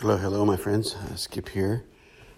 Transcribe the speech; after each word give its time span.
Hello, 0.00 0.16
hello, 0.16 0.46
my 0.46 0.56
friends. 0.56 0.94
Uh, 0.94 1.14
Skip 1.14 1.50
here 1.50 1.84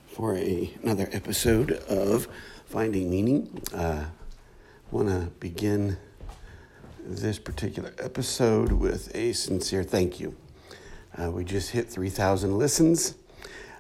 for 0.09 0.37
a, 0.37 0.75
another 0.83 1.09
episode 1.13 1.71
of 1.89 2.27
Finding 2.67 3.09
Meaning. 3.09 3.63
I 3.73 3.77
uh, 3.77 4.05
want 4.91 5.09
to 5.11 5.31
begin 5.39 5.97
this 7.07 7.39
particular 7.39 7.95
episode 8.01 8.73
with 8.73 9.15
a 9.15 9.33
sincere 9.33 9.85
thank 9.85 10.19
you. 10.19 10.35
Uh, 11.17 11.31
we 11.31 11.45
just 11.45 11.71
hit 11.71 11.89
3,000 11.89 12.59
listens. 12.59 13.15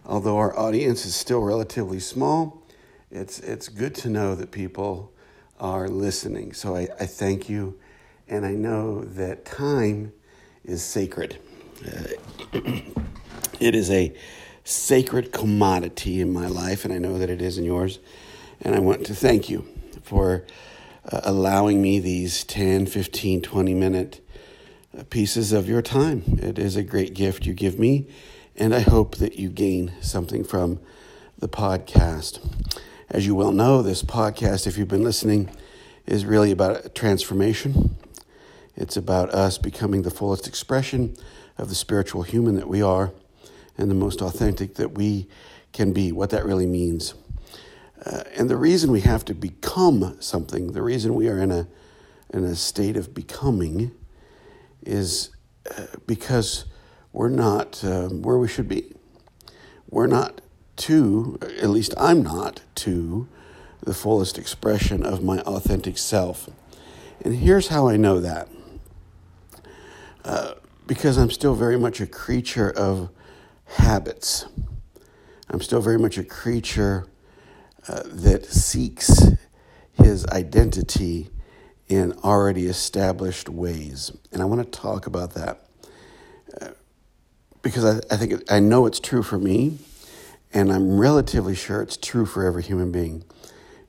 Although 0.06 0.36
our 0.36 0.56
audience 0.56 1.04
is 1.04 1.16
still 1.16 1.40
relatively 1.40 1.98
small, 1.98 2.62
it's, 3.10 3.40
it's 3.40 3.68
good 3.68 3.96
to 3.96 4.08
know 4.08 4.36
that 4.36 4.52
people 4.52 5.12
are 5.58 5.88
listening. 5.88 6.52
So 6.52 6.76
I, 6.76 6.86
I 7.00 7.06
thank 7.06 7.48
you, 7.48 7.76
and 8.28 8.46
I 8.46 8.52
know 8.52 9.02
that 9.02 9.44
time 9.44 10.12
is 10.64 10.84
sacred. 10.84 11.40
Uh, 11.86 12.60
It 13.62 13.76
is 13.76 13.92
a 13.92 14.12
sacred 14.64 15.30
commodity 15.30 16.20
in 16.20 16.32
my 16.32 16.48
life, 16.48 16.84
and 16.84 16.92
I 16.92 16.98
know 16.98 17.16
that 17.18 17.30
it 17.30 17.40
is 17.40 17.58
in 17.58 17.64
yours. 17.64 18.00
And 18.60 18.74
I 18.74 18.80
want 18.80 19.06
to 19.06 19.14
thank 19.14 19.48
you 19.48 19.68
for 20.02 20.44
uh, 21.08 21.20
allowing 21.22 21.80
me 21.80 22.00
these 22.00 22.42
10, 22.42 22.86
15, 22.86 23.40
20 23.40 23.74
minute 23.74 24.20
uh, 24.98 25.04
pieces 25.10 25.52
of 25.52 25.68
your 25.68 25.80
time. 25.80 26.24
It 26.42 26.58
is 26.58 26.74
a 26.74 26.82
great 26.82 27.14
gift 27.14 27.46
you 27.46 27.54
give 27.54 27.78
me, 27.78 28.08
and 28.56 28.74
I 28.74 28.80
hope 28.80 29.18
that 29.18 29.38
you 29.38 29.48
gain 29.48 29.92
something 30.00 30.42
from 30.42 30.80
the 31.38 31.48
podcast. 31.48 32.40
As 33.10 33.26
you 33.26 33.36
well 33.36 33.52
know, 33.52 33.80
this 33.80 34.02
podcast, 34.02 34.66
if 34.66 34.76
you've 34.76 34.88
been 34.88 35.04
listening, 35.04 35.50
is 36.04 36.24
really 36.24 36.50
about 36.50 36.96
transformation. 36.96 37.96
It's 38.76 38.96
about 38.96 39.30
us 39.30 39.58
becoming 39.58 40.02
the 40.02 40.10
fullest 40.10 40.46
expression 40.46 41.16
of 41.58 41.68
the 41.68 41.74
spiritual 41.74 42.22
human 42.22 42.56
that 42.56 42.68
we 42.68 42.82
are 42.82 43.12
and 43.76 43.90
the 43.90 43.94
most 43.94 44.20
authentic 44.20 44.74
that 44.76 44.92
we 44.92 45.28
can 45.72 45.92
be, 45.92 46.12
what 46.12 46.30
that 46.30 46.44
really 46.44 46.66
means. 46.66 47.14
Uh, 48.04 48.24
and 48.36 48.50
the 48.50 48.56
reason 48.56 48.90
we 48.90 49.02
have 49.02 49.24
to 49.24 49.34
become 49.34 50.16
something, 50.20 50.72
the 50.72 50.82
reason 50.82 51.14
we 51.14 51.28
are 51.28 51.38
in 51.38 51.50
a, 51.50 51.68
in 52.30 52.44
a 52.44 52.54
state 52.54 52.96
of 52.96 53.14
becoming, 53.14 53.92
is 54.84 55.30
uh, 55.76 55.86
because 56.06 56.64
we're 57.12 57.28
not 57.28 57.84
um, 57.84 58.22
where 58.22 58.38
we 58.38 58.48
should 58.48 58.68
be. 58.68 58.92
We're 59.88 60.06
not 60.06 60.40
to, 60.78 61.38
at 61.60 61.68
least 61.68 61.94
I'm 61.96 62.22
not 62.22 62.62
to, 62.76 63.28
the 63.82 63.94
fullest 63.94 64.38
expression 64.38 65.04
of 65.04 65.22
my 65.22 65.40
authentic 65.40 65.98
self. 65.98 66.48
And 67.24 67.36
here's 67.36 67.68
how 67.68 67.88
I 67.88 67.96
know 67.96 68.20
that. 68.20 68.48
Because 70.86 71.16
I'm 71.16 71.30
still 71.30 71.54
very 71.54 71.78
much 71.78 72.00
a 72.00 72.06
creature 72.06 72.70
of 72.70 73.10
habits. 73.64 74.46
I'm 75.48 75.60
still 75.60 75.80
very 75.80 75.98
much 75.98 76.18
a 76.18 76.24
creature 76.24 77.06
uh, 77.88 78.02
that 78.06 78.46
seeks 78.46 79.28
his 79.92 80.26
identity 80.26 81.30
in 81.88 82.12
already 82.24 82.66
established 82.66 83.48
ways. 83.48 84.12
And 84.32 84.40
I 84.40 84.44
want 84.44 84.62
to 84.62 84.78
talk 84.78 85.06
about 85.06 85.34
that 85.34 85.66
uh, 86.60 86.68
because 87.60 87.84
I, 87.84 88.14
I 88.14 88.16
think 88.16 88.32
it, 88.32 88.50
I 88.50 88.60
know 88.60 88.86
it's 88.86 89.00
true 89.00 89.22
for 89.22 89.38
me, 89.38 89.78
and 90.52 90.72
I'm 90.72 90.98
relatively 90.98 91.54
sure 91.54 91.82
it's 91.82 91.96
true 91.96 92.24
for 92.24 92.46
every 92.46 92.62
human 92.62 92.92
being 92.92 93.24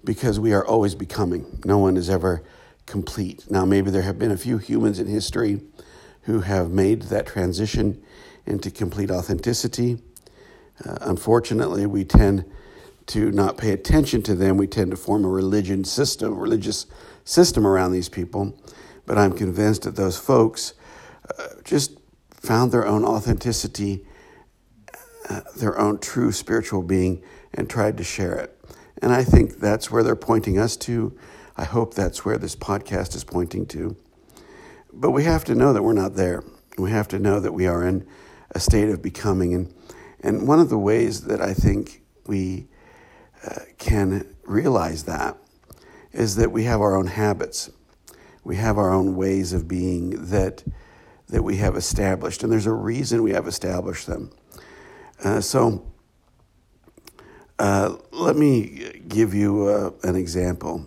because 0.04 0.40
we 0.40 0.54
are 0.54 0.66
always 0.66 0.96
becoming. 0.96 1.62
No 1.66 1.78
one 1.78 1.96
is 1.96 2.10
ever 2.10 2.44
complete. 2.86 3.50
Now, 3.50 3.64
maybe 3.66 3.90
there 3.90 4.02
have 4.02 4.20
been 4.20 4.32
a 4.32 4.38
few 4.38 4.58
humans 4.58 5.00
in 5.00 5.08
history 5.08 5.62
who 6.24 6.42
have 6.42 6.72
made 6.72 7.04
that 7.04 7.26
transition 7.26 8.02
into 8.46 8.72
complete 8.72 9.12
authenticity. 9.12 10.00
Uh, 10.86 10.98
unfortunately, 11.02 11.86
we 11.86 12.04
tend 12.04 12.46
to 13.06 13.32
not 13.32 13.58
pay 13.58 13.72
attention 13.72 14.22
to 14.24 14.36
them. 14.36 14.58
We 14.58 14.68
tend 14.68 14.92
to 14.92 14.98
form 14.98 15.26
a 15.26 15.30
religion 15.30 15.84
system, 15.84 16.38
religious 16.38 16.86
system 17.26 17.68
around 17.68 17.92
these 17.92 18.10
people. 18.10 18.58
But 19.06 19.18
I'm 19.18 19.34
convinced 19.34 19.84
that 19.84 19.96
those 19.96 20.18
folks 20.18 20.74
uh, 21.38 21.48
just 21.64 22.00
found 22.32 22.72
their 22.72 22.86
own 22.86 23.04
authenticity, 23.04 24.06
uh, 25.30 25.42
their 25.58 25.78
own 25.78 26.00
true 26.00 26.32
spiritual 26.32 26.82
being, 26.82 27.22
and 27.54 27.70
tried 27.70 27.98
to 27.98 28.04
share 28.04 28.36
it. 28.36 28.58
And 29.02 29.12
I 29.12 29.24
think 29.24 29.60
that's 29.60 29.92
where 29.92 30.04
they're 30.04 30.16
pointing 30.16 30.58
us 30.58 30.78
to. 30.78 31.18
I 31.58 31.66
hope 31.66 31.94
that's 31.94 32.26
where 32.26 32.38
this 32.38 32.56
podcast 32.56 33.16
is 33.16 33.24
pointing 33.24 33.66
to. 33.68 33.98
But 34.94 35.12
we 35.12 35.24
have 35.24 35.44
to 35.46 35.56
know 35.56 35.74
that 35.74 35.84
we're 35.84 35.94
not 35.94 36.16
there. 36.16 36.44
We 36.78 36.92
have 36.92 37.08
to 37.10 37.20
know 37.20 37.40
that 37.40 37.54
we 37.54 37.68
are 37.68 37.86
in 37.86 38.08
a 38.52 38.60
state 38.60 38.90
of 38.90 39.02
becoming. 39.02 39.54
And, 39.54 39.74
and 40.22 40.48
one 40.48 40.60
of 40.60 40.70
the 40.70 40.78
ways 40.78 41.22
that 41.22 41.42
I 41.42 41.54
think 41.54 42.04
we 42.28 42.68
uh, 43.46 43.62
can 43.78 44.36
realize 44.46 45.04
that 45.04 45.38
is 46.12 46.36
that 46.36 46.52
we 46.52 46.64
have 46.66 46.80
our 46.80 46.96
own 46.96 47.08
habits. 47.08 47.72
We 48.44 48.56
have 48.58 48.78
our 48.78 48.92
own 48.94 49.16
ways 49.16 49.52
of 49.52 49.68
being 49.68 50.28
that, 50.28 50.64
that 51.28 51.44
we 51.44 51.58
have 51.58 51.76
established. 51.76 52.44
And 52.44 52.52
there's 52.52 52.68
a 52.68 52.74
reason 52.74 53.24
we 53.24 53.32
have 53.32 53.48
established 53.48 54.08
them. 54.08 54.32
Uh, 55.24 55.42
so 55.42 55.86
uh, 57.58 57.96
let 58.12 58.36
me 58.36 59.02
give 59.08 59.34
you 59.34 59.68
uh, 59.68 59.92
an 60.04 60.16
example. 60.16 60.86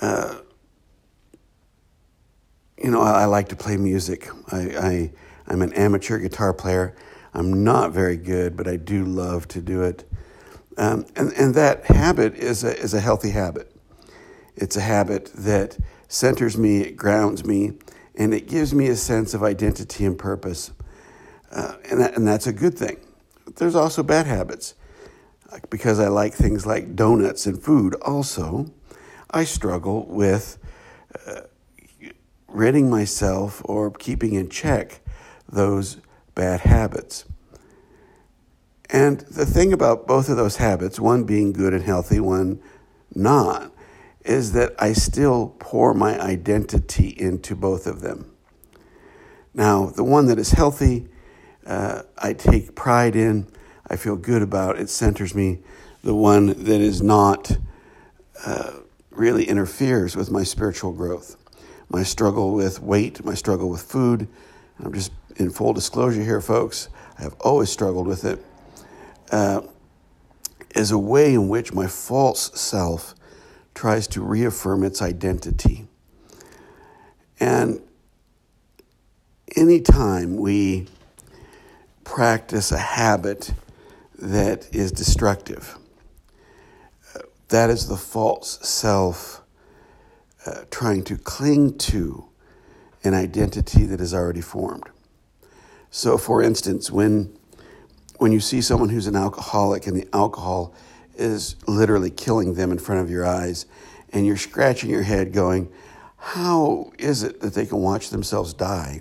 Uh, 0.00 0.36
you 2.82 2.90
know, 2.90 3.00
I, 3.00 3.22
I, 3.22 3.24
like 3.26 3.48
to 3.48 3.56
play 3.56 3.76
music. 3.76 4.28
I, 4.50 4.58
I 4.58 5.12
I'm 5.46 5.62
an 5.62 5.72
amateur 5.72 6.18
guitar 6.18 6.52
player. 6.54 6.94
I'm 7.34 7.64
not 7.64 7.92
very 7.92 8.16
good, 8.16 8.56
but 8.56 8.66
I 8.66 8.76
do 8.76 9.04
love 9.04 9.48
to 9.48 9.60
do 9.60 9.82
it. 9.82 10.04
Um, 10.76 11.06
and, 11.16 11.32
and 11.32 11.54
that 11.54 11.84
habit 11.86 12.34
is 12.34 12.64
a, 12.64 12.76
is 12.76 12.94
a 12.94 13.00
healthy 13.00 13.30
habit. 13.30 13.70
It's 14.56 14.76
a 14.76 14.80
habit 14.80 15.30
that 15.34 15.78
centers 16.08 16.56
me, 16.56 16.80
it 16.80 16.96
grounds 16.96 17.44
me, 17.44 17.72
and 18.14 18.32
it 18.32 18.48
gives 18.48 18.74
me 18.74 18.88
a 18.88 18.96
sense 18.96 19.34
of 19.34 19.42
identity 19.42 20.04
and 20.04 20.18
purpose. 20.18 20.72
Uh, 21.50 21.74
and, 21.90 22.00
that, 22.00 22.16
and 22.16 22.26
that's 22.26 22.46
a 22.46 22.52
good 22.52 22.78
thing. 22.78 22.98
There's 23.56 23.74
also 23.74 24.02
bad 24.02 24.26
habits. 24.26 24.74
Because 25.68 25.98
I 25.98 26.06
like 26.06 26.32
things 26.32 26.64
like 26.64 26.94
donuts 26.94 27.46
and 27.46 27.60
food, 27.60 27.94
also, 27.96 28.70
I 29.30 29.42
struggle 29.44 30.06
with 30.06 30.58
uh, 31.26 31.40
ridding 32.50 32.90
myself 32.90 33.62
or 33.64 33.90
keeping 33.90 34.34
in 34.34 34.48
check 34.48 35.00
those 35.48 35.98
bad 36.34 36.60
habits. 36.60 37.24
And 38.88 39.20
the 39.20 39.46
thing 39.46 39.72
about 39.72 40.06
both 40.06 40.28
of 40.28 40.36
those 40.36 40.56
habits, 40.56 40.98
one 40.98 41.24
being 41.24 41.52
good 41.52 41.72
and 41.72 41.84
healthy, 41.84 42.18
one 42.18 42.60
not, 43.14 43.72
is 44.24 44.52
that 44.52 44.74
I 44.78 44.92
still 44.92 45.54
pour 45.58 45.94
my 45.94 46.20
identity 46.20 47.08
into 47.08 47.54
both 47.54 47.86
of 47.86 48.00
them. 48.00 48.30
Now, 49.54 49.86
the 49.86 50.04
one 50.04 50.26
that 50.26 50.38
is 50.38 50.52
healthy, 50.52 51.08
uh, 51.66 52.02
I 52.18 52.32
take 52.32 52.74
pride 52.74 53.16
in, 53.16 53.46
I 53.88 53.96
feel 53.96 54.16
good 54.16 54.42
about, 54.42 54.78
it 54.78 54.88
centers 54.88 55.34
me. 55.34 55.60
The 56.02 56.14
one 56.14 56.46
that 56.46 56.80
is 56.80 57.02
not 57.02 57.58
uh, 58.44 58.72
really 59.10 59.44
interferes 59.44 60.16
with 60.16 60.30
my 60.30 60.44
spiritual 60.44 60.92
growth. 60.92 61.36
My 61.90 62.04
struggle 62.04 62.54
with 62.54 62.80
weight, 62.80 63.24
my 63.24 63.34
struggle 63.34 63.68
with 63.68 63.82
food, 63.82 64.28
I'm 64.78 64.94
just 64.94 65.10
in 65.36 65.50
full 65.50 65.72
disclosure 65.72 66.22
here, 66.22 66.40
folks, 66.40 66.88
I 67.18 67.22
have 67.22 67.34
always 67.40 67.68
struggled 67.68 68.06
with 68.06 68.24
it, 68.24 68.44
uh, 69.32 69.62
is 70.76 70.92
a 70.92 70.98
way 70.98 71.34
in 71.34 71.48
which 71.48 71.72
my 71.72 71.88
false 71.88 72.52
self 72.58 73.16
tries 73.74 74.06
to 74.08 74.22
reaffirm 74.22 74.84
its 74.84 75.02
identity. 75.02 75.88
And 77.40 77.80
anytime 79.56 80.36
we 80.36 80.86
practice 82.04 82.70
a 82.70 82.78
habit 82.78 83.52
that 84.16 84.72
is 84.72 84.92
destructive, 84.92 85.76
uh, 87.16 87.22
that 87.48 87.68
is 87.68 87.88
the 87.88 87.96
false 87.96 88.60
self 88.68 89.39
uh, 90.46 90.64
trying 90.70 91.04
to 91.04 91.16
cling 91.16 91.76
to 91.78 92.26
an 93.02 93.14
identity 93.14 93.84
that 93.86 94.00
is 94.00 94.14
already 94.14 94.40
formed. 94.40 94.88
So, 95.90 96.16
for 96.18 96.42
instance, 96.42 96.90
when 96.90 97.36
when 98.18 98.32
you 98.32 98.40
see 98.40 98.60
someone 98.60 98.90
who's 98.90 99.06
an 99.06 99.16
alcoholic 99.16 99.86
and 99.86 99.96
the 99.96 100.06
alcohol 100.14 100.74
is 101.16 101.56
literally 101.66 102.10
killing 102.10 102.52
them 102.52 102.70
in 102.70 102.78
front 102.78 103.00
of 103.00 103.10
your 103.10 103.24
eyes, 103.24 103.64
and 104.12 104.26
you're 104.26 104.36
scratching 104.36 104.90
your 104.90 105.02
head 105.02 105.32
going, 105.32 105.72
How 106.16 106.92
is 106.98 107.22
it 107.22 107.40
that 107.40 107.54
they 107.54 107.64
can 107.64 107.78
watch 107.78 108.10
themselves 108.10 108.52
die 108.52 109.00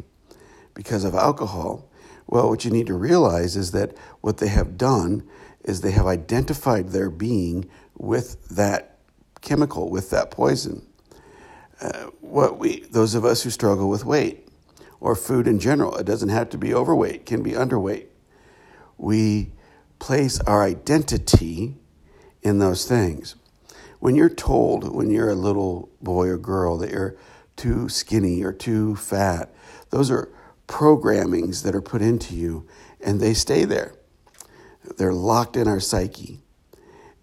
because 0.74 1.03
of 1.03 1.15
alcohol? 1.15 1.89
Well, 2.27 2.47
what 2.47 2.63
you 2.63 2.71
need 2.71 2.88
to 2.88 2.94
realize 2.94 3.57
is 3.57 3.71
that 3.71 3.97
what 4.21 4.38
they 4.38 4.47
have 4.47 4.77
done 4.77 5.27
is 5.65 5.81
they 5.81 5.91
have 5.91 6.07
identified 6.07 6.89
their 6.89 7.09
being 7.09 7.69
with 7.97 8.47
that 8.50 9.00
chemical, 9.41 9.89
with 9.89 10.12
that 10.12 10.31
poison. 10.31 10.86
Uh, 11.81 12.08
what 12.22 12.60
we, 12.60 12.81
those 12.92 13.16
of 13.16 13.24
us 13.24 13.44
who 13.44 13.50
struggle 13.50 13.90
with 13.90 14.04
weight, 14.06 14.50
or 15.00 15.16
food 15.16 15.48
in 15.48 15.60
general. 15.60 15.96
It 15.96 16.06
doesn't 16.06 16.30
have 16.30 16.50
to 16.50 16.58
be 16.58 16.74
overweight, 16.74 17.26
can 17.26 17.42
be 17.42 17.52
underweight. 17.52 18.08
we 18.98 19.52
place 19.98 20.40
our 20.42 20.64
identity 20.64 21.76
in 22.42 22.60
those 22.60 22.86
things. 22.86 23.36
When 24.00 24.16
you're 24.16 24.30
told, 24.30 24.94
when 24.94 25.10
you're 25.10 25.30
a 25.30 25.36
little 25.36 25.90
boy 26.02 26.28
or 26.28 26.38
girl, 26.38 26.78
that 26.78 26.92
you're 26.92 27.18
too 27.56 27.90
skinny 27.90 28.44
or 28.44 28.54
too 28.54 28.96
fat, 28.96 29.54
those 29.90 30.10
are 30.10 30.30
programmings 30.68 31.64
that 31.64 31.75
are 31.75 31.82
put 31.82 32.02
into 32.02 32.34
you 32.36 32.66
and 33.02 33.20
they 33.20 33.34
stay 33.34 33.66
there. 33.66 33.94
They're 34.98 35.14
locked 35.14 35.58
in 35.58 35.68
our 35.68 35.80
psyche. 35.80 36.40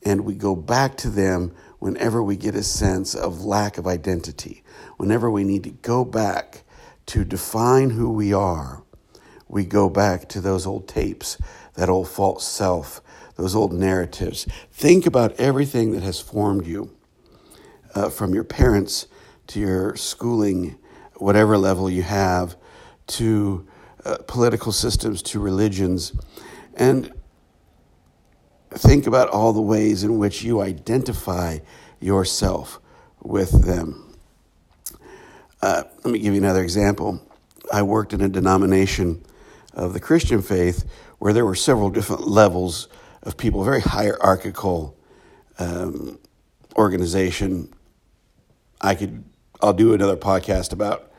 And 0.04 0.24
we 0.24 0.34
go 0.34 0.54
back 0.54 0.96
to 0.98 1.10
them 1.10 1.54
whenever 1.78 2.22
we 2.22 2.36
get 2.36 2.54
a 2.54 2.62
sense 2.62 3.14
of 3.14 3.44
lack 3.44 3.78
of 3.78 3.86
identity, 3.86 4.62
whenever 4.96 5.30
we 5.30 5.44
need 5.44 5.64
to 5.64 5.70
go 5.70 6.04
back 6.04 6.62
to 7.06 7.24
define 7.24 7.90
who 7.90 8.10
we 8.10 8.32
are, 8.32 8.82
we 9.48 9.64
go 9.64 9.88
back 9.88 10.28
to 10.28 10.40
those 10.40 10.66
old 10.66 10.88
tapes, 10.88 11.38
that 11.74 11.88
old 11.88 12.08
false 12.08 12.46
self, 12.46 13.00
those 13.36 13.54
old 13.54 13.72
narratives. 13.72 14.46
Think 14.72 15.06
about 15.06 15.38
everything 15.38 15.92
that 15.92 16.02
has 16.02 16.20
formed 16.20 16.66
you 16.66 16.96
uh, 17.94 18.08
from 18.10 18.34
your 18.34 18.44
parents 18.44 19.06
to 19.48 19.60
your 19.60 19.94
schooling, 19.96 20.78
whatever 21.16 21.56
level 21.56 21.88
you 21.88 22.02
have, 22.02 22.56
to 23.06 23.66
uh, 24.04 24.18
political 24.26 24.72
systems, 24.72 25.22
to 25.22 25.38
religions. 25.38 26.12
And 26.74 27.12
think 28.78 29.06
about 29.06 29.28
all 29.28 29.52
the 29.52 29.62
ways 29.62 30.04
in 30.04 30.18
which 30.18 30.42
you 30.42 30.60
identify 30.60 31.58
yourself 32.00 32.80
with 33.22 33.64
them. 33.64 34.14
Uh, 35.62 35.84
let 36.04 36.12
me 36.12 36.18
give 36.18 36.34
you 36.34 36.40
another 36.40 36.62
example. 36.62 37.20
I 37.72 37.82
worked 37.82 38.12
in 38.12 38.20
a 38.20 38.28
denomination 38.28 39.24
of 39.72 39.92
the 39.92 40.00
Christian 40.00 40.42
faith 40.42 40.84
where 41.18 41.32
there 41.32 41.44
were 41.44 41.54
several 41.54 41.90
different 41.90 42.28
levels 42.28 42.88
of 43.22 43.36
people, 43.36 43.64
very 43.64 43.80
hierarchical 43.80 44.96
um, 45.58 46.18
organization. 46.76 47.72
I 48.80 48.94
could, 48.94 49.24
I'll 49.60 49.72
do 49.72 49.94
another 49.94 50.16
podcast 50.16 50.72
about 50.72 51.10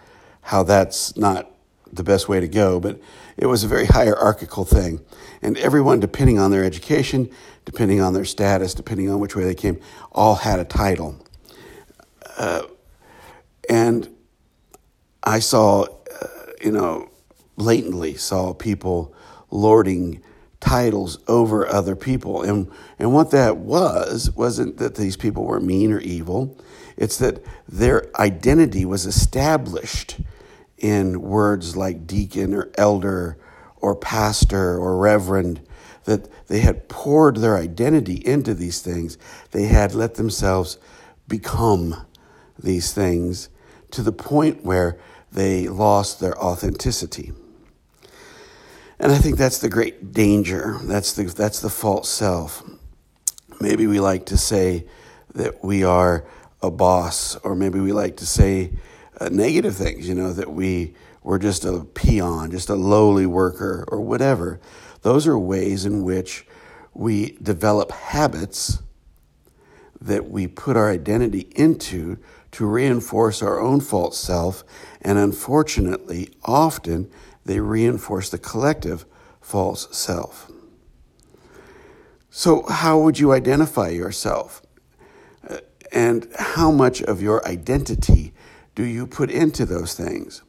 how 0.42 0.64
that's 0.64 1.18
not 1.18 1.52
the 1.92 2.04
best 2.04 2.28
way 2.28 2.40
to 2.40 2.48
go, 2.48 2.80
but 2.80 3.00
it 3.38 3.46
was 3.46 3.64
a 3.64 3.68
very 3.68 3.86
hierarchical 3.86 4.66
thing. 4.66 5.02
And 5.42 5.58
everyone, 5.58 6.00
depending 6.00 6.40
on 6.40 6.52
their 6.52 6.64
education, 6.64 7.30
depending 7.66 8.02
on 8.02 8.14
their 8.14 8.26
status, 8.26 8.74
depending 8.74 9.10
on 9.10 9.20
which 9.20 9.36
way 9.36 9.44
they 9.44 9.56
came, 9.56 9.80
all 10.12 10.36
had 10.36 10.60
a 10.60 10.66
title. 10.66 11.24
Uh, 12.38 12.64
and 13.70 14.10
I 15.24 15.40
saw, 15.40 15.84
uh, 15.84 16.28
you 16.64 16.72
know, 16.72 17.10
blatantly 17.58 18.16
saw 18.16 18.54
people 18.54 19.14
lording 19.52 20.22
titles 20.60 21.20
over 21.28 21.68
other 21.68 21.96
people. 21.96 22.42
And, 22.44 22.72
and 23.00 23.14
what 23.14 23.32
that 23.32 23.58
was, 23.58 24.32
wasn't 24.32 24.78
that 24.78 24.96
these 24.96 25.18
people 25.18 25.46
were 25.46 25.60
mean 25.60 25.92
or 25.92 26.00
evil, 26.00 26.58
it's 26.96 27.18
that 27.18 27.44
their 27.68 28.10
identity 28.20 28.86
was 28.86 29.06
established 29.06 30.18
in 30.78 31.22
words 31.22 31.76
like 31.76 32.08
deacon 32.08 32.54
or 32.54 32.70
elder 32.78 33.38
or 33.78 33.96
pastor 33.96 34.78
or 34.78 34.98
reverend, 34.98 35.62
that 36.06 36.48
they 36.48 36.60
had 36.60 36.88
poured 36.88 37.38
their 37.38 37.58
identity 37.58 38.26
into 38.26 38.54
these 38.54 38.82
things. 38.82 39.18
They 39.52 39.66
had 39.66 39.94
let 39.94 40.16
themselves 40.16 40.78
become 41.28 42.06
these 42.58 42.94
things 42.94 43.50
to 43.92 44.02
the 44.02 44.12
point 44.12 44.64
where 44.64 44.98
they 45.32 45.68
lost 45.68 46.20
their 46.20 46.38
authenticity. 46.42 47.34
And 49.00 49.12
I 49.12 49.18
think 49.18 49.38
that's 49.38 49.60
the 49.60 49.70
great 49.70 50.12
danger. 50.12 50.80
That's 50.84 51.14
the, 51.14 51.24
that's 51.24 51.60
the 51.60 51.70
false 51.70 52.10
self. 52.10 52.64
Maybe 53.60 53.86
we 53.86 54.00
like 54.00 54.26
to 54.28 54.38
say 54.38 54.86
that 55.36 55.64
we 55.64 55.84
are 55.84 56.26
a 56.62 56.72
boss, 56.72 57.36
or 57.38 57.56
maybe 57.56 57.80
we 57.80 57.92
like 57.92 58.18
to 58.18 58.26
say 58.26 58.72
uh, 59.20 59.30
negative 59.30 59.76
things, 59.76 60.08
you 60.08 60.16
know, 60.16 60.34
that 60.34 60.52
we 60.52 60.94
were 61.24 61.40
just 61.40 61.66
a 61.66 61.84
peon, 61.94 62.52
just 62.52 62.70
a 62.70 62.76
lowly 62.76 63.26
worker, 63.26 63.86
or 63.90 64.00
whatever. 64.02 64.60
Those 65.02 65.28
are 65.28 65.38
ways 65.38 65.86
in 65.86 66.04
which 66.04 66.46
we 66.94 67.38
develop 67.42 67.92
habits 67.92 68.82
that 70.00 70.30
we 70.30 70.48
put 70.48 70.78
our 70.78 70.90
identity 70.92 71.48
into 71.56 72.18
to 72.52 72.66
reinforce 72.66 73.42
our 73.42 73.60
own 73.60 73.82
false 73.82 74.18
self, 74.18 74.64
and 75.02 75.18
unfortunately, 75.18 76.30
often 76.44 77.10
they 77.46 77.60
reinforce 77.60 78.30
the 78.30 78.38
collective 78.38 79.06
false 79.42 79.88
self. 79.96 80.52
So, 82.30 82.64
how 82.68 83.00
would 83.00 83.20
you 83.20 83.32
identify 83.32 83.90
yourself? 83.90 84.62
Uh, 85.48 85.58
and 85.92 86.28
how 86.38 86.72
much 86.72 87.02
of 87.02 87.22
your 87.22 87.46
identity 87.48 88.34
do 88.78 88.84
you 88.84 89.08
put 89.08 89.32
into 89.32 89.66
those 89.66 89.96
things? 89.96 90.44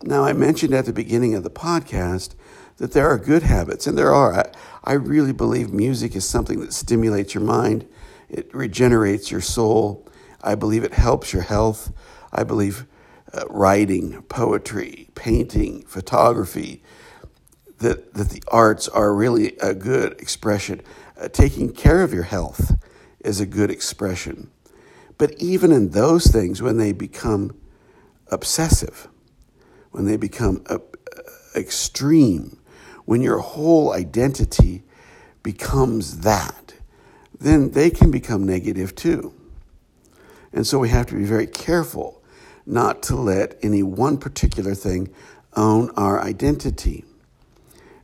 Now, 0.00 0.22
I 0.22 0.32
mentioned 0.32 0.72
at 0.72 0.86
the 0.86 0.92
beginning 0.92 1.34
of 1.34 1.42
the 1.42 1.50
podcast 1.50 2.36
that 2.76 2.92
there 2.92 3.08
are 3.08 3.18
good 3.18 3.42
habits, 3.42 3.88
and 3.88 3.98
there 3.98 4.12
are. 4.12 4.34
I, 4.34 4.52
I 4.84 4.92
really 4.92 5.32
believe 5.32 5.72
music 5.72 6.14
is 6.14 6.24
something 6.24 6.60
that 6.60 6.72
stimulates 6.72 7.34
your 7.34 7.42
mind, 7.42 7.88
it 8.28 8.54
regenerates 8.54 9.32
your 9.32 9.40
soul. 9.40 10.08
I 10.44 10.54
believe 10.54 10.84
it 10.84 10.92
helps 10.92 11.32
your 11.32 11.42
health. 11.42 11.92
I 12.32 12.44
believe 12.44 12.86
uh, 13.34 13.42
writing, 13.48 14.22
poetry, 14.28 15.08
painting, 15.16 15.82
photography, 15.86 16.84
that, 17.78 18.14
that 18.14 18.30
the 18.30 18.44
arts 18.46 18.86
are 18.86 19.12
really 19.12 19.56
a 19.60 19.74
good 19.74 20.12
expression. 20.20 20.82
Uh, 21.20 21.26
taking 21.26 21.72
care 21.72 22.02
of 22.02 22.14
your 22.14 22.22
health 22.22 22.76
is 23.18 23.40
a 23.40 23.46
good 23.46 23.72
expression. 23.72 24.52
But 25.18 25.32
even 25.38 25.72
in 25.72 25.90
those 25.90 26.26
things, 26.26 26.60
when 26.60 26.76
they 26.76 26.92
become 26.92 27.56
obsessive, 28.28 29.08
when 29.90 30.04
they 30.04 30.16
become 30.16 30.62
uh, 30.68 30.78
extreme, 31.54 32.58
when 33.04 33.22
your 33.22 33.38
whole 33.38 33.92
identity 33.92 34.82
becomes 35.42 36.20
that, 36.20 36.74
then 37.38 37.70
they 37.70 37.90
can 37.90 38.10
become 38.10 38.44
negative 38.44 38.94
too. 38.94 39.32
And 40.52 40.66
so 40.66 40.78
we 40.78 40.88
have 40.88 41.06
to 41.06 41.14
be 41.14 41.24
very 41.24 41.46
careful 41.46 42.22
not 42.66 43.02
to 43.04 43.16
let 43.16 43.56
any 43.62 43.82
one 43.82 44.18
particular 44.18 44.74
thing 44.74 45.08
own 45.54 45.90
our 45.90 46.20
identity. 46.20 47.04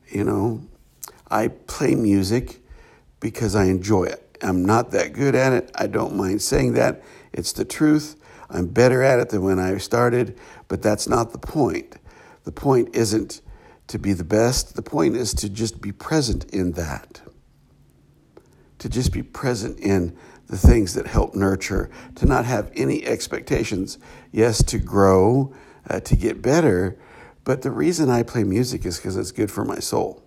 You 0.08 0.24
know, 0.24 0.62
I 1.30 1.48
play 1.48 1.94
music 1.94 2.60
because 3.20 3.56
I 3.56 3.64
enjoy 3.64 4.04
it. 4.04 4.21
I'm 4.42 4.64
not 4.64 4.90
that 4.90 5.12
good 5.12 5.34
at 5.34 5.52
it. 5.52 5.70
I 5.74 5.86
don't 5.86 6.16
mind 6.16 6.42
saying 6.42 6.74
that. 6.74 7.02
It's 7.32 7.52
the 7.52 7.64
truth. 7.64 8.16
I'm 8.50 8.66
better 8.66 9.02
at 9.02 9.18
it 9.18 9.30
than 9.30 9.42
when 9.42 9.58
I 9.58 9.78
started, 9.78 10.38
but 10.68 10.82
that's 10.82 11.08
not 11.08 11.32
the 11.32 11.38
point. 11.38 11.96
The 12.44 12.52
point 12.52 12.94
isn't 12.94 13.40
to 13.86 13.98
be 13.98 14.12
the 14.12 14.24
best, 14.24 14.74
the 14.74 14.82
point 14.82 15.16
is 15.16 15.34
to 15.34 15.48
just 15.48 15.80
be 15.80 15.92
present 15.92 16.44
in 16.50 16.72
that. 16.72 17.22
To 18.78 18.88
just 18.88 19.12
be 19.12 19.22
present 19.22 19.78
in 19.80 20.16
the 20.48 20.58
things 20.58 20.94
that 20.94 21.06
help 21.06 21.34
nurture, 21.34 21.88
to 22.16 22.26
not 22.26 22.44
have 22.44 22.70
any 22.74 23.06
expectations. 23.06 23.98
Yes, 24.32 24.62
to 24.64 24.78
grow, 24.78 25.54
uh, 25.88 26.00
to 26.00 26.16
get 26.16 26.42
better, 26.42 26.98
but 27.44 27.62
the 27.62 27.70
reason 27.70 28.10
I 28.10 28.22
play 28.22 28.44
music 28.44 28.84
is 28.84 28.98
because 28.98 29.16
it's 29.16 29.32
good 29.32 29.50
for 29.50 29.64
my 29.64 29.78
soul. 29.78 30.22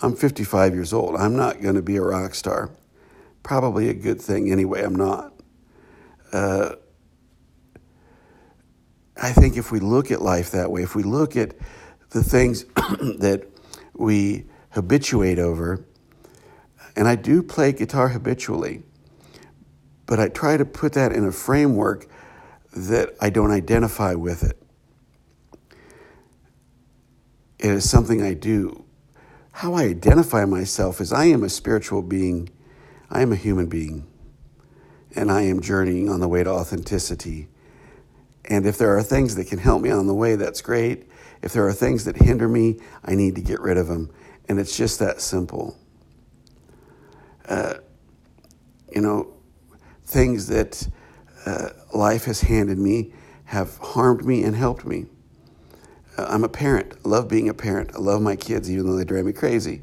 I'm 0.00 0.14
55 0.14 0.74
years 0.74 0.92
old. 0.92 1.16
I'm 1.16 1.36
not 1.36 1.60
going 1.60 1.74
to 1.74 1.82
be 1.82 1.96
a 1.96 2.02
rock 2.02 2.34
star 2.34 2.70
probably 3.42 3.88
a 3.88 3.94
good 3.94 4.20
thing 4.20 4.50
anyway. 4.50 4.82
I'm 4.82 4.94
not. 4.94 5.32
Uh, 6.32 6.76
I 9.20 9.32
think 9.32 9.56
if 9.56 9.70
we 9.70 9.80
look 9.80 10.10
at 10.10 10.22
life 10.22 10.50
that 10.52 10.70
way, 10.70 10.82
if 10.82 10.94
we 10.94 11.02
look 11.02 11.36
at 11.36 11.54
the 12.10 12.22
things 12.24 12.64
that 12.74 13.46
we 13.94 14.46
habituate 14.70 15.38
over, 15.38 15.84
and 16.96 17.08
I 17.08 17.16
do 17.16 17.42
play 17.42 17.72
guitar 17.72 18.08
habitually, 18.08 18.82
but 20.06 20.18
I 20.20 20.28
try 20.28 20.56
to 20.56 20.64
put 20.64 20.92
that 20.94 21.12
in 21.12 21.24
a 21.24 21.32
framework 21.32 22.06
that 22.74 23.14
I 23.20 23.30
don't 23.30 23.50
identify 23.50 24.14
with 24.14 24.42
it. 24.42 24.58
It 27.58 27.70
is 27.70 27.88
something 27.88 28.22
I 28.22 28.34
do. 28.34 28.84
How 29.52 29.74
I 29.74 29.84
identify 29.84 30.44
myself 30.44 31.00
is 31.00 31.12
I 31.12 31.26
am 31.26 31.44
a 31.44 31.48
spiritual 31.48 32.02
being 32.02 32.48
I 33.12 33.20
am 33.20 33.30
a 33.30 33.36
human 33.36 33.66
being 33.66 34.06
and 35.14 35.30
I 35.30 35.42
am 35.42 35.60
journeying 35.60 36.08
on 36.08 36.20
the 36.20 36.28
way 36.28 36.42
to 36.42 36.50
authenticity. 36.50 37.48
And 38.46 38.66
if 38.66 38.78
there 38.78 38.96
are 38.96 39.02
things 39.02 39.34
that 39.36 39.46
can 39.46 39.58
help 39.58 39.82
me 39.82 39.90
on 39.90 40.06
the 40.06 40.14
way, 40.14 40.34
that's 40.36 40.62
great. 40.62 41.06
If 41.42 41.52
there 41.52 41.66
are 41.68 41.74
things 41.74 42.06
that 42.06 42.16
hinder 42.16 42.48
me, 42.48 42.80
I 43.04 43.14
need 43.14 43.34
to 43.34 43.42
get 43.42 43.60
rid 43.60 43.76
of 43.76 43.86
them. 43.86 44.10
And 44.48 44.58
it's 44.58 44.76
just 44.76 44.98
that 45.00 45.20
simple. 45.20 45.76
Uh, 47.46 47.74
you 48.90 49.02
know, 49.02 49.34
things 50.04 50.46
that 50.46 50.88
uh, 51.44 51.68
life 51.92 52.24
has 52.24 52.40
handed 52.40 52.78
me 52.78 53.12
have 53.44 53.76
harmed 53.76 54.24
me 54.24 54.42
and 54.42 54.56
helped 54.56 54.86
me. 54.86 55.04
I'm 56.16 56.44
a 56.44 56.48
parent. 56.48 56.94
I 57.04 57.08
love 57.08 57.28
being 57.28 57.50
a 57.50 57.54
parent. 57.54 57.90
I 57.94 57.98
love 57.98 58.22
my 58.22 58.36
kids, 58.36 58.70
even 58.70 58.86
though 58.86 58.96
they 58.96 59.04
drive 59.04 59.26
me 59.26 59.32
crazy. 59.32 59.82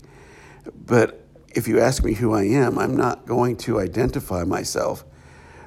But 0.86 1.29
if 1.60 1.68
you 1.68 1.80
ask 1.80 2.04
me 2.06 2.14
who 2.14 2.34
I 2.34 2.44
am, 2.44 2.80
I'm 2.80 2.96
not 2.96 3.26
going 3.26 3.58
to 3.58 3.82
identify 3.82 4.46
myself. 4.46 5.04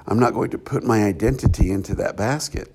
I'm 0.07 0.19
not 0.19 0.33
going 0.33 0.51
to 0.51 0.59
put 0.59 0.83
my 0.83 1.05
identity 1.05 1.71
into 1.71 1.95
that 1.97 2.17
basket. 2.17 2.75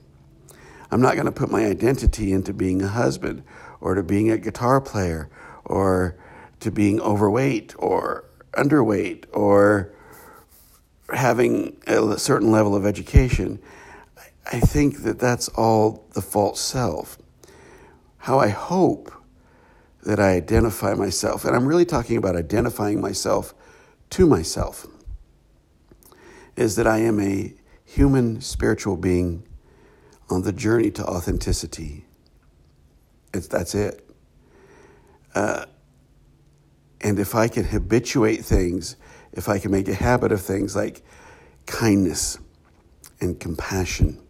I'm 0.92 1.02
not 1.02 1.16
going 1.16 1.26
to 1.26 1.32
put 1.32 1.50
my 1.50 1.66
identity 1.66 2.32
into 2.32 2.54
being 2.54 2.84
a 2.84 2.88
husband 2.88 3.44
or 3.82 3.96
to 3.96 4.04
being 4.04 4.30
a 4.30 4.38
guitar 4.38 4.80
player 4.80 5.30
or 5.66 6.16
to 6.60 6.70
being 6.70 7.02
overweight 7.02 7.74
or 7.80 8.24
underweight 8.54 9.26
or 9.34 9.92
having 11.12 11.76
a 11.88 12.20
certain 12.20 12.52
level 12.52 12.76
of 12.76 12.86
education. 12.86 13.60
I 14.52 14.60
think 14.60 15.04
that 15.04 15.18
that's 15.18 15.50
all 15.50 16.06
the 16.14 16.22
false 16.22 16.62
self. 16.62 17.18
How 18.20 18.38
I 18.38 18.50
hope 18.50 19.12
that 20.08 20.22
I 20.22 20.36
identify 20.36 20.94
myself, 20.94 21.44
and 21.44 21.54
I'm 21.54 21.68
really 21.68 21.84
talking 21.84 22.16
about 22.16 22.38
identifying 22.38 23.02
myself 23.02 23.54
to 24.12 24.26
myself, 24.26 24.88
is 26.56 26.78
that 26.78 26.88
I 26.88 27.00
am 27.00 27.20
a 27.20 27.54
human 27.84 28.40
spiritual 28.40 28.96
being 28.96 29.46
on 30.30 30.44
the 30.44 30.54
journey 30.54 30.92
to 30.92 31.04
authenticity. 31.06 32.06
It's, 33.34 33.48
that's 33.48 33.76
it. 33.76 34.10
Uh, 35.36 35.66
and 37.02 37.20
if 37.20 37.36
I 37.36 37.50
can 37.50 37.66
habituate 37.66 38.46
things, 38.46 38.96
if 39.34 39.50
I 39.50 39.60
can 39.60 39.72
make 39.72 39.90
a 39.90 39.94
habit 39.94 40.32
of 40.32 40.42
things 40.42 40.74
like 40.74 41.02
kindness 41.66 42.40
and 43.20 43.38
compassion, 43.38 44.22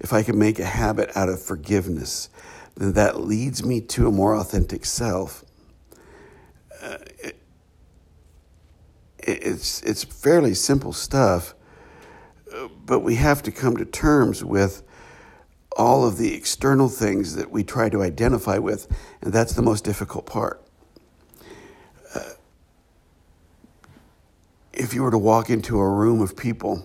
if 0.00 0.12
I 0.12 0.24
can 0.24 0.36
make 0.36 0.58
a 0.58 0.64
habit 0.64 1.16
out 1.16 1.28
of 1.28 1.40
forgiveness, 1.40 2.28
that 2.76 3.20
leads 3.20 3.64
me 3.64 3.80
to 3.80 4.06
a 4.06 4.12
more 4.12 4.36
authentic 4.36 4.84
self. 4.84 5.44
Uh, 6.82 6.98
it, 7.18 7.36
it's, 9.18 9.82
it's 9.82 10.04
fairly 10.04 10.54
simple 10.54 10.92
stuff, 10.92 11.54
but 12.84 13.00
we 13.00 13.16
have 13.16 13.42
to 13.42 13.50
come 13.50 13.76
to 13.76 13.84
terms 13.84 14.44
with 14.44 14.82
all 15.76 16.06
of 16.06 16.16
the 16.16 16.34
external 16.34 16.88
things 16.88 17.34
that 17.34 17.50
we 17.50 17.62
try 17.64 17.88
to 17.88 18.02
identify 18.02 18.58
with, 18.58 18.86
and 19.20 19.32
that's 19.32 19.52
the 19.54 19.62
most 19.62 19.84
difficult 19.84 20.26
part. 20.26 20.62
Uh, 22.14 22.30
if 24.72 24.94
you 24.94 25.02
were 25.02 25.10
to 25.10 25.18
walk 25.18 25.50
into 25.50 25.78
a 25.78 25.88
room 25.88 26.20
of 26.22 26.36
people, 26.36 26.82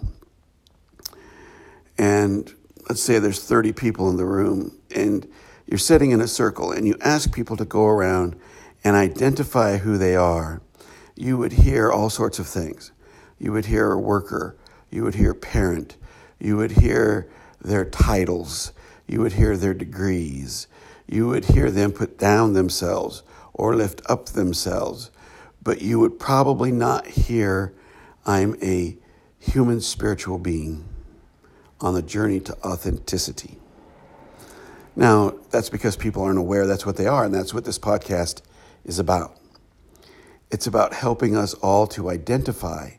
and 1.98 2.54
let's 2.90 3.02
say 3.02 3.20
there's 3.20 3.42
30 3.42 3.72
people 3.74 4.10
in 4.10 4.18
the 4.18 4.26
room, 4.26 4.78
and 4.94 5.28
you're 5.72 5.78
sitting 5.78 6.12
in 6.12 6.20
a 6.20 6.28
circle 6.28 6.74
and 6.74 6.86
you 6.86 6.98
ask 7.00 7.34
people 7.34 7.56
to 7.56 7.64
go 7.64 7.86
around 7.86 8.36
and 8.84 8.98
identify 8.98 9.78
who 9.78 9.98
they 9.98 10.18
are, 10.18 10.62
you 11.16 11.38
would 11.38 11.54
hear 11.54 11.90
all 11.90 12.10
sorts 12.10 12.40
of 12.40 12.48
things. 12.48 12.92
You 13.40 13.54
would 13.54 13.68
hear 13.68 13.90
a 13.90 13.98
worker, 13.98 14.58
you 14.90 15.06
would 15.06 15.16
hear 15.16 15.34
parent, 15.34 15.96
you 16.40 16.58
would 16.58 16.72
hear 16.72 17.32
their 17.62 17.86
titles, 17.86 18.74
you 19.08 19.22
would 19.22 19.32
hear 19.32 19.56
their 19.56 19.74
degrees, 19.74 20.68
you 21.08 21.30
would 21.30 21.46
hear 21.46 21.72
them 21.72 21.94
put 21.94 22.20
down 22.20 22.52
themselves 22.52 23.24
or 23.54 23.74
lift 23.74 24.02
up 24.10 24.26
themselves, 24.26 25.10
but 25.64 25.82
you 25.82 26.00
would 26.02 26.20
probably 26.20 26.74
not 26.74 27.08
hear, 27.08 27.74
I'm 28.26 28.58
a 28.62 28.98
human 29.40 29.80
spiritual 29.80 30.38
being 30.38 30.84
on 31.80 31.94
the 31.94 32.02
journey 32.02 32.42
to 32.42 32.58
authenticity. 32.58 33.61
Now, 34.96 35.36
that's 35.52 35.70
because 35.70 35.96
people 35.96 36.24
aren't 36.24 36.40
aware 36.40 36.68
that's 36.68 36.86
what 36.86 36.98
they 36.98 37.08
are, 37.08 37.24
and 37.24 37.34
that's 37.34 37.54
what 37.54 37.66
this 37.66 37.80
podcast 37.80 38.42
is 38.84 39.00
about. 39.00 39.38
It's 40.52 40.68
about 40.68 40.94
helping 40.94 41.36
us 41.36 41.54
all 41.56 41.88
to 41.88 42.10
identify 42.10 42.92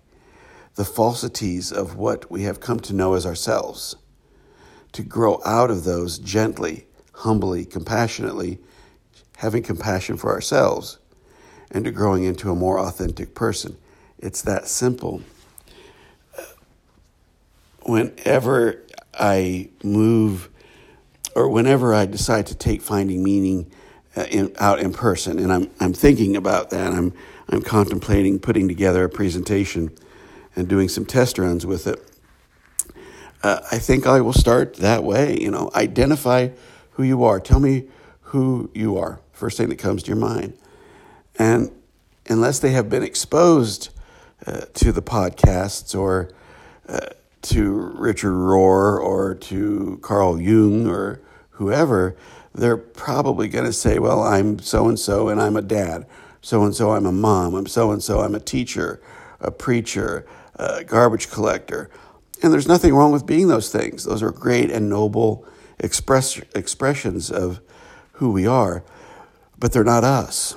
the 0.74 0.84
falsities 0.86 1.70
of 1.70 1.96
what 1.96 2.30
we 2.30 2.44
have 2.44 2.60
come 2.60 2.80
to 2.80 2.94
know 2.94 3.12
as 3.12 3.26
ourselves, 3.26 3.94
to 4.92 5.02
grow 5.02 5.42
out 5.44 5.70
of 5.70 5.84
those 5.84 6.18
gently, 6.18 6.86
humbly, 7.12 7.66
compassionately, 7.66 8.58
having 9.36 9.62
compassion 9.62 10.16
for 10.16 10.30
ourselves, 10.30 10.98
and 11.70 11.84
to 11.84 11.90
growing 11.90 12.24
into 12.24 12.50
a 12.50 12.54
more 12.54 12.78
authentic 12.78 13.34
person. 13.34 13.76
It's 14.18 14.40
that 14.42 14.66
simple. 14.66 15.22
Whenever 17.82 18.82
I 19.12 19.68
move 19.82 20.48
or 21.34 21.48
whenever 21.48 21.94
I 21.94 22.06
decide 22.06 22.46
to 22.48 22.54
take 22.54 22.82
finding 22.82 23.22
meaning 23.22 23.70
uh, 24.16 24.26
in, 24.30 24.54
out 24.58 24.78
in 24.80 24.92
person, 24.92 25.38
and 25.38 25.52
I'm 25.52 25.70
I'm 25.80 25.92
thinking 25.92 26.36
about 26.36 26.70
that. 26.70 26.92
I'm 26.92 27.12
I'm 27.48 27.62
contemplating 27.62 28.38
putting 28.38 28.68
together 28.68 29.04
a 29.04 29.08
presentation 29.08 29.90
and 30.54 30.68
doing 30.68 30.88
some 30.88 31.06
test 31.06 31.38
runs 31.38 31.64
with 31.64 31.86
it. 31.86 31.98
Uh, 33.42 33.60
I 33.72 33.78
think 33.78 34.06
I 34.06 34.20
will 34.20 34.32
start 34.32 34.74
that 34.76 35.02
way. 35.02 35.38
You 35.40 35.50
know, 35.50 35.70
identify 35.74 36.50
who 36.92 37.02
you 37.02 37.24
are. 37.24 37.40
Tell 37.40 37.60
me 37.60 37.88
who 38.20 38.70
you 38.74 38.98
are. 38.98 39.20
First 39.32 39.56
thing 39.56 39.70
that 39.70 39.78
comes 39.78 40.02
to 40.04 40.08
your 40.08 40.18
mind, 40.18 40.56
and 41.38 41.70
unless 42.28 42.58
they 42.58 42.70
have 42.70 42.88
been 42.88 43.02
exposed 43.02 43.88
uh, 44.46 44.62
to 44.74 44.92
the 44.92 45.02
podcasts 45.02 45.98
or 45.98 46.30
uh, 46.88 47.06
to 47.42 47.92
Richard 47.94 48.32
Rohr 48.32 49.00
or 49.00 49.34
to 49.34 49.98
Carl 50.02 50.40
Jung 50.40 50.86
or 50.86 51.20
whoever, 51.50 52.16
they're 52.54 52.76
probably 52.76 53.48
going 53.48 53.64
to 53.64 53.72
say, 53.72 53.98
Well, 53.98 54.22
I'm 54.22 54.58
so 54.58 54.88
and 54.88 54.98
so 54.98 55.28
and 55.28 55.40
I'm 55.40 55.56
a 55.56 55.62
dad. 55.62 56.06
So 56.40 56.64
and 56.64 56.74
so 56.74 56.92
I'm 56.92 57.06
a 57.06 57.12
mom. 57.12 57.54
I'm 57.54 57.66
so 57.66 57.92
and 57.92 58.02
so 58.02 58.20
I'm 58.20 58.34
a 58.34 58.40
teacher, 58.40 59.00
a 59.40 59.50
preacher, 59.50 60.26
a 60.56 60.84
garbage 60.84 61.30
collector. 61.30 61.88
And 62.42 62.52
there's 62.52 62.66
nothing 62.66 62.94
wrong 62.94 63.12
with 63.12 63.26
being 63.26 63.46
those 63.46 63.70
things. 63.70 64.04
Those 64.04 64.22
are 64.22 64.32
great 64.32 64.70
and 64.70 64.88
noble 64.88 65.46
express, 65.78 66.38
expressions 66.54 67.30
of 67.30 67.60
who 68.14 68.32
we 68.32 68.46
are, 68.46 68.84
but 69.58 69.72
they're 69.72 69.84
not 69.84 70.04
us. 70.04 70.56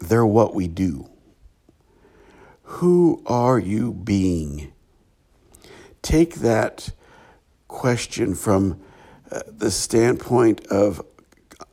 They're 0.00 0.26
what 0.26 0.54
we 0.54 0.68
do. 0.68 1.08
Who 2.62 3.22
are 3.26 3.58
you 3.58 3.92
being? 3.92 4.72
Take 6.04 6.36
that 6.36 6.90
question 7.66 8.34
from 8.34 8.80
uh, 9.32 9.40
the 9.48 9.70
standpoint 9.70 10.64
of 10.66 11.04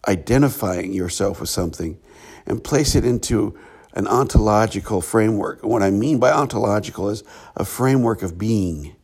identifying 0.08 0.94
yourself 0.94 1.42
with 1.42 1.50
something 1.50 2.00
and 2.46 2.64
place 2.64 2.96
it 2.96 3.06
into 3.06 3.56
an 3.94 4.08
ontological 4.08 5.02
framework. 5.02 5.64
What 5.64 5.84
I 5.84 5.92
mean 5.92 6.18
by 6.18 6.32
ontological 6.32 7.10
is 7.10 7.24
a 7.56 7.66
framework 7.66 8.24
of 8.24 8.38
being. 8.38 8.96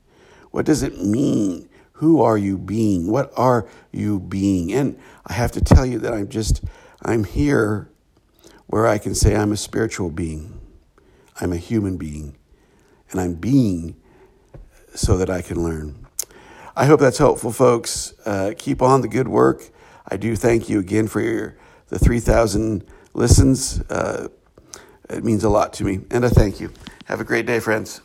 What 0.51 0.65
does 0.65 0.81
it 0.81 1.03
mean? 1.03 1.69
Who 1.93 2.22
are 2.22 2.38
you 2.38 2.57
being? 2.57 3.12
What 3.12 3.31
are 3.36 3.67
you 3.91 4.19
being? 4.19 4.72
And 4.74 4.98
I 5.25 5.34
have 5.34 5.51
to 5.53 5.62
tell 5.62 5.86
you 5.86 6.00
that 6.00 6.13
I'm 6.13 6.29
just, 6.29 6.63
I'm 7.03 7.25
here 7.25 7.89
where 8.67 8.88
I 8.88 8.98
can 8.98 9.13
say 9.13 9.36
I'm 9.36 9.51
a 9.51 9.57
spiritual 9.57 10.10
being. 10.10 10.60
I'm 11.41 11.51
a 11.51 11.57
human 11.57 11.98
being. 11.98 12.38
And 13.12 13.19
I'm 13.19 13.34
being 13.34 13.98
so 14.98 15.18
that 15.18 15.30
I 15.30 15.42
can 15.42 15.63
learn. 15.63 16.08
I 16.75 16.86
hope 16.86 17.00
that's 17.00 17.18
helpful, 17.18 17.51
folks. 17.51 18.13
Uh, 18.25 18.54
keep 18.58 18.82
on 18.82 19.01
the 19.01 19.08
good 19.08 19.27
work. 19.27 19.70
I 20.08 20.18
do 20.18 20.36
thank 20.36 20.70
you 20.70 20.80
again 20.80 21.08
for 21.08 21.22
your, 21.22 21.58
the 21.88 22.00
3,000 22.00 22.86
listens. 23.13 23.82
Uh, 23.89 24.30
it 25.10 25.24
means 25.24 25.44
a 25.44 25.50
lot 25.50 25.74
to 25.74 25.84
me, 25.84 26.01
and 26.12 26.25
I 26.25 26.30
thank 26.30 26.60
you. 26.60 26.72
Have 27.06 27.22
a 27.22 27.24
great 27.24 27.46
day, 27.46 27.60
friends. 27.60 28.01